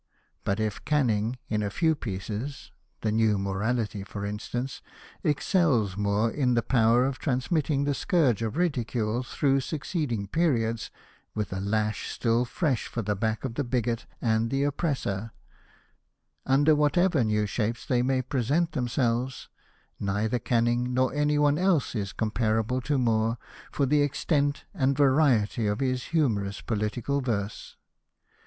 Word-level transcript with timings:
But 0.43 0.59
if 0.59 0.83
Canning 0.83 1.37
in 1.47 1.61
a 1.61 1.69
few 1.69 1.93
pieces— 1.93 2.71
the 3.01 3.11
Neiiij 3.11 3.35
Morality^ 3.35 4.03
for 4.03 4.25
instance— 4.25 4.81
excels 5.23 5.95
Moore 5.95 6.31
in 6.31 6.55
the" 6.55 6.63
power 6.77 7.05
of 7.05 7.19
transmitting 7.19 7.83
the 7.83 7.93
scourge 7.93 8.41
of 8.41 8.57
ridicule 8.57 9.21
through 9.21 9.59
succeeding 9.59 10.25
periods, 10.25 10.89
with 11.35 11.53
a 11.53 11.59
lash 11.59 12.09
still 12.09 12.45
fresh 12.45 12.87
for 12.87 13.03
the 13.03 13.15
back 13.15 13.45
of 13.45 13.53
the 13.53 13.63
bigot 13.63 14.07
and 14.19 14.49
the 14.49 14.63
oppressor, 14.63 15.33
under 16.47 16.73
whatever 16.75 17.23
new 17.23 17.45
shapes 17.45 17.85
they 17.85 18.01
may 18.01 18.23
present 18.23 18.71
them 18.71 18.87
selves/' 18.87 19.49
1 19.99 20.05
neither 20.15 20.39
Canning 20.39 20.95
nor 20.95 21.13
any 21.13 21.37
one 21.37 21.59
else 21.59 21.93
is 21.93 22.11
com 22.11 22.31
parable 22.31 22.83
to 22.85 22.97
Moore 22.97 23.37
for 23.71 23.85
the 23.85 24.01
extent 24.01 24.65
and 24.73 24.97
variety 24.97 25.67
of 25.67 25.79
his 25.79 26.05
humorous 26.05 26.59
political 26.59 27.21
verse. 27.21 27.75